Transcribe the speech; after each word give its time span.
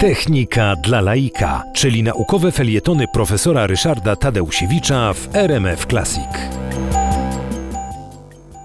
Technika 0.00 0.76
dla 0.76 1.00
laika, 1.00 1.62
czyli 1.74 2.02
naukowe 2.02 2.52
felietony 2.52 3.04
profesora 3.12 3.66
Ryszarda 3.66 4.16
Tadeusiewicza 4.16 5.12
w 5.12 5.36
RMF 5.36 5.86
Classic. 5.86 6.28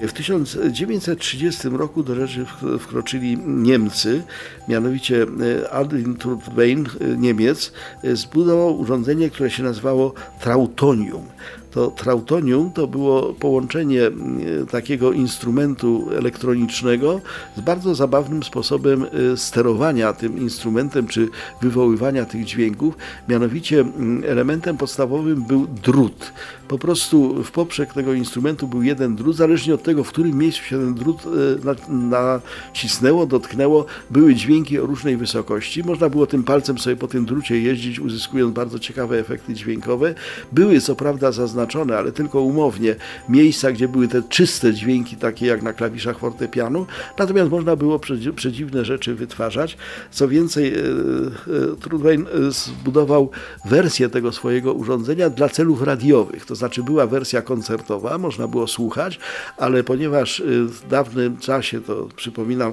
W 0.00 0.12
1930 0.12 1.68
roku 1.68 2.02
do 2.02 2.14
rzeczy 2.14 2.44
wk- 2.44 2.78
wkroczyli 2.78 3.38
Niemcy, 3.46 4.22
mianowicie 4.68 5.22
e, 5.64 5.70
Adrian 5.70 6.14
Turtwein, 6.16 6.86
e, 7.00 7.16
Niemiec, 7.16 7.72
e, 8.04 8.16
zbudował 8.16 8.78
urządzenie, 8.80 9.30
które 9.30 9.50
się 9.50 9.62
nazywało 9.62 10.14
trautonium. 10.40 11.22
To 11.70 11.90
trautonium 11.90 12.70
to 12.72 12.86
było 12.86 13.34
połączenie 13.34 14.06
m, 14.06 14.40
takiego 14.70 15.12
instrumentu 15.12 16.08
elektronicznego 16.18 17.20
z 17.56 17.60
bardzo 17.60 17.94
zabawnym 17.94 18.42
sposobem 18.42 19.06
e, 19.32 19.36
sterowania 19.36 20.12
tym 20.12 20.38
instrumentem 20.38 21.06
czy 21.06 21.28
wywoływania 21.62 22.24
tych 22.24 22.44
dźwięków. 22.44 22.94
Mianowicie 23.28 23.80
m, 23.80 24.22
elementem 24.26 24.76
podstawowym 24.76 25.42
był 25.42 25.66
drut. 25.66 26.32
Po 26.68 26.78
prostu 26.78 27.42
w 27.44 27.50
poprzek 27.50 27.92
tego 27.92 28.12
instrumentu 28.12 28.66
był 28.68 28.82
jeden 28.82 29.16
drut, 29.16 29.36
zależnie 29.36 29.74
od 29.74 29.82
tego, 29.82 30.04
w 30.04 30.08
którym 30.08 30.38
miejscu 30.38 30.62
się 30.62 30.78
ten 30.78 30.94
drut 30.94 31.18
na- 31.64 32.40
nacisnęło, 32.70 33.26
dotknęło, 33.26 33.86
były 34.10 34.34
dźwięki 34.34 34.78
o 34.78 34.86
różnej 34.86 35.16
wysokości. 35.16 35.82
Można 35.84 36.08
było 36.08 36.26
tym 36.26 36.44
palcem 36.44 36.78
sobie 36.78 36.96
po 36.96 37.08
tym 37.08 37.24
drucie 37.26 37.60
jeździć, 37.60 38.00
uzyskując 38.00 38.54
bardzo 38.54 38.78
ciekawe 38.78 39.18
efekty 39.18 39.54
dźwiękowe. 39.54 40.14
Były 40.52 40.80
co 40.80 40.94
prawda 40.96 41.32
zaznaczone, 41.32 41.57
ale 41.98 42.12
tylko 42.12 42.40
umownie, 42.40 42.96
miejsca, 43.28 43.72
gdzie 43.72 43.88
były 43.88 44.08
te 44.08 44.22
czyste 44.22 44.74
dźwięki, 44.74 45.16
takie 45.16 45.46
jak 45.46 45.62
na 45.62 45.72
klawiszach 45.72 46.18
fortepianu, 46.18 46.86
natomiast 47.18 47.50
można 47.50 47.76
było 47.76 47.98
przedzi- 47.98 48.32
przedziwne 48.32 48.84
rzeczy 48.84 49.14
wytwarzać. 49.14 49.76
Co 50.10 50.28
więcej, 50.28 50.74
e, 50.74 50.78
e, 50.78 51.76
Trudwein 51.80 52.26
e, 52.26 52.50
zbudował 52.50 53.30
wersję 53.64 54.08
tego 54.08 54.32
swojego 54.32 54.72
urządzenia 54.72 55.30
dla 55.30 55.48
celów 55.48 55.82
radiowych, 55.82 56.46
to 56.46 56.54
znaczy 56.54 56.82
była 56.82 57.06
wersja 57.06 57.42
koncertowa, 57.42 58.18
można 58.18 58.48
było 58.48 58.66
słuchać, 58.66 59.18
ale 59.56 59.84
ponieważ 59.84 60.42
w 60.46 60.88
dawnym 60.88 61.36
czasie, 61.36 61.80
to 61.80 62.08
przypominam, 62.16 62.72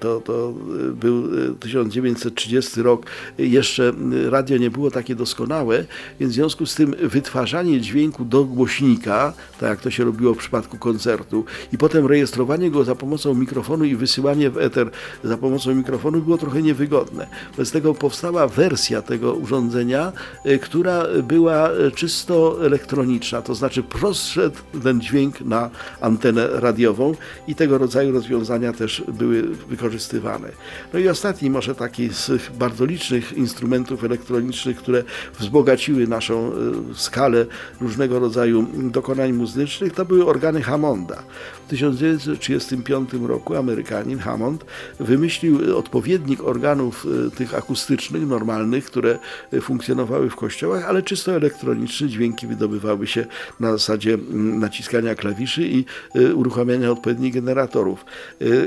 to, 0.00 0.20
to 0.20 0.54
był 0.94 1.24
e, 1.24 1.54
1930 1.60 2.82
rok, 2.82 3.06
jeszcze 3.38 3.92
radio 4.30 4.56
nie 4.56 4.70
było 4.70 4.90
takie 4.90 5.14
doskonałe, 5.14 5.84
więc 6.20 6.32
w 6.32 6.34
związku 6.34 6.66
z 6.66 6.74
tym 6.74 6.94
wytwarzanie 7.02 7.80
dźwięku 7.84 8.24
do 8.24 8.44
głośnika, 8.44 9.32
tak 9.60 9.70
jak 9.70 9.80
to 9.80 9.90
się 9.90 10.04
robiło 10.04 10.34
w 10.34 10.38
przypadku 10.38 10.78
koncertu, 10.78 11.44
i 11.72 11.78
potem 11.78 12.06
rejestrowanie 12.06 12.70
go 12.70 12.84
za 12.84 12.94
pomocą 12.94 13.34
mikrofonu 13.34 13.84
i 13.84 13.96
wysyłanie 13.96 14.50
w 14.50 14.58
eter 14.58 14.90
za 15.24 15.38
pomocą 15.38 15.74
mikrofonu 15.74 16.22
było 16.22 16.38
trochę 16.38 16.62
niewygodne. 16.62 17.26
Wobec 17.50 17.70
tego 17.70 17.94
powstała 17.94 18.48
wersja 18.48 19.02
tego 19.02 19.34
urządzenia, 19.34 20.12
e, 20.44 20.58
która 20.58 21.04
była 21.22 21.70
e, 21.70 21.90
czysto 21.90 22.66
elektroniczna, 22.66 23.42
to 23.42 23.54
znaczy 23.54 23.82
prostszedł 23.82 24.56
ten 24.82 25.00
dźwięk 25.00 25.40
na 25.40 25.70
antenę 26.00 26.48
radiową 26.52 27.14
i 27.48 27.54
tego 27.54 27.78
rodzaju 27.78 28.12
rozwiązania 28.12 28.72
też 28.72 29.02
były 29.08 29.42
wykorzystywane. 29.42 30.48
No 30.92 30.98
i 30.98 31.08
ostatni 31.08 31.50
może 31.50 31.74
taki 31.74 32.08
z 32.08 32.30
bardzo 32.58 32.84
licznych 32.84 33.32
instrumentów 33.32 34.04
elektronicznych, 34.04 34.76
które 34.76 35.04
wzbogaciły 35.38 36.06
naszą 36.06 36.52
e, 36.52 36.52
skalę 36.94 37.46
różnego 37.80 38.18
rodzaju 38.18 38.66
dokonań 38.90 39.32
muzycznych, 39.32 39.92
to 39.92 40.04
były 40.04 40.26
organy 40.26 40.62
Hammonda. 40.62 41.22
W 41.66 41.70
1935 41.70 43.10
roku 43.12 43.54
Amerykanin 43.56 44.18
Hammond 44.18 44.64
wymyślił 45.00 45.78
odpowiednik 45.78 46.44
organów 46.44 47.06
e, 47.26 47.30
tych 47.30 47.54
akustycznych, 47.54 48.26
normalnych, 48.26 48.84
które 48.84 49.18
e, 49.52 49.60
funkcjonowały 49.60 50.30
w 50.30 50.36
kościołach, 50.36 50.84
ale 50.84 51.02
czysto 51.02 51.32
elektroniczne 51.32 52.08
dźwięki 52.08 52.46
wydobywały 52.46 53.06
się 53.06 53.26
na 53.60 53.72
zasadzie 53.72 54.14
mm, 54.14 54.58
naciskania 54.58 55.14
klawiszy 55.14 55.68
i 55.68 55.84
e, 56.14 56.34
uruchamiania 56.34 56.90
odpowiednich 56.90 57.34
generatorów. 57.34 58.04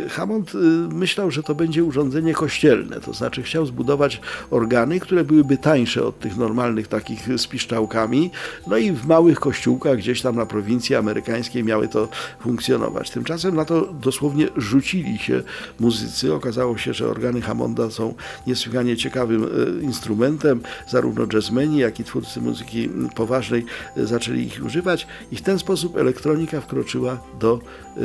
Hammond 0.10 0.52
myślał, 0.90 1.32
że 1.32 1.44
to 1.44 1.56
będzie 1.56 1.84
urządzenie 1.84 2.34
kościelne, 2.34 3.00
to 3.00 3.14
znaczy 3.14 3.44
chciał 3.44 3.66
zbudować 3.66 4.22
organy, 4.50 5.00
które 5.00 5.24
byłyby 5.24 5.58
tańsze 5.58 6.06
od 6.06 6.20
tych 6.20 6.38
normalnych 6.38 6.88
takich 6.88 7.40
z 7.40 7.48
piszczałkami, 7.48 8.32
no 8.68 8.78
i 8.78 8.92
w 8.98 9.08
małych 9.08 9.40
kościółkach 9.40 9.98
gdzieś 9.98 10.22
tam 10.22 10.36
na 10.36 10.46
prowincji 10.46 10.96
amerykańskiej 10.96 11.64
miały 11.64 11.88
to 11.88 12.08
funkcjonować. 12.40 13.10
Tymczasem 13.10 13.56
na 13.56 13.66
to 13.66 13.94
dosłownie 13.94 14.48
rzucili 14.58 15.18
się 15.18 15.42
muzycy. 15.80 16.34
Okazało 16.34 16.78
się, 16.78 16.94
że 16.94 17.08
organy 17.08 17.42
Hammonda 17.42 17.92
są 17.92 18.14
niesłychanie 18.48 18.98
ciekawym 18.98 19.44
e, 19.44 19.84
instrumentem. 19.84 20.62
Zarówno 20.88 21.26
jazzmeni, 21.34 21.78
jak 21.78 22.00
i 22.00 22.04
twórcy 22.04 22.42
muzyki 22.42 22.90
poważnej 23.16 23.66
e, 23.98 24.06
zaczęli 24.06 24.42
ich 24.42 24.66
używać 24.66 25.08
i 25.32 25.36
w 25.36 25.42
ten 25.42 25.60
sposób 25.60 25.98
elektronika 25.98 26.62
wkroczyła 26.62 27.20
do 27.40 27.60
e, 27.98 28.02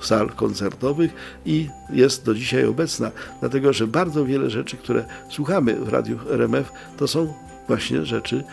sal 0.00 0.28
koncertowych 0.28 1.14
i 1.46 1.68
jest 1.90 2.24
do 2.24 2.34
dzisiaj 2.34 2.64
obecna, 2.64 3.10
dlatego 3.40 3.72
że 3.72 3.86
bardzo 3.86 4.24
wiele 4.24 4.50
rzeczy, 4.50 4.76
które 4.76 5.04
słuchamy 5.28 5.74
w 5.74 5.88
radiu 5.88 6.18
RMF, 6.30 6.72
to 6.96 7.08
są 7.08 7.34
właśnie 7.68 8.04
rzeczy 8.04 8.44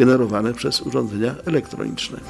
generowane 0.00 0.54
przez 0.54 0.80
urządzenia 0.80 1.34
elektroniczne. 1.46 2.20